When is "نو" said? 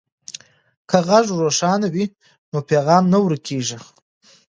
2.51-2.59